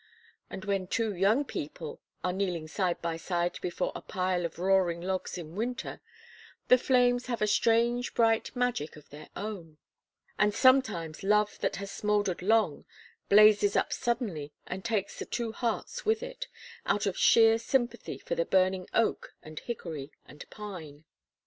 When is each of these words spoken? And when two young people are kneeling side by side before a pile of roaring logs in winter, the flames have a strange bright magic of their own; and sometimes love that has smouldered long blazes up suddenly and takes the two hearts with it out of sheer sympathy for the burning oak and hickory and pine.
And 0.49 0.65
when 0.65 0.87
two 0.87 1.13
young 1.15 1.45
people 1.45 2.01
are 2.23 2.33
kneeling 2.33 2.67
side 2.67 2.99
by 3.03 3.17
side 3.17 3.59
before 3.61 3.91
a 3.93 4.01
pile 4.01 4.47
of 4.47 4.57
roaring 4.57 4.99
logs 4.99 5.37
in 5.37 5.55
winter, 5.55 6.01
the 6.69 6.79
flames 6.79 7.27
have 7.27 7.39
a 7.39 7.45
strange 7.45 8.15
bright 8.15 8.49
magic 8.55 8.95
of 8.95 9.11
their 9.11 9.29
own; 9.35 9.77
and 10.39 10.55
sometimes 10.55 11.21
love 11.21 11.59
that 11.59 11.75
has 11.75 11.91
smouldered 11.91 12.41
long 12.41 12.83
blazes 13.29 13.75
up 13.75 13.93
suddenly 13.93 14.51
and 14.65 14.83
takes 14.83 15.19
the 15.19 15.25
two 15.25 15.51
hearts 15.51 16.03
with 16.03 16.23
it 16.23 16.47
out 16.87 17.05
of 17.05 17.15
sheer 17.15 17.59
sympathy 17.59 18.17
for 18.17 18.33
the 18.33 18.43
burning 18.45 18.87
oak 18.95 19.35
and 19.43 19.59
hickory 19.59 20.11
and 20.25 20.49
pine. 20.49 21.03